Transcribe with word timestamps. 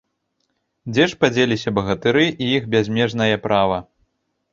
Дзе 0.93 1.03
ж 1.11 1.17
падзеліся 1.23 1.73
багатыры 1.79 2.23
і 2.43 2.47
іх 2.55 2.63
бязмежнае 2.77 3.29
права? 3.45 3.77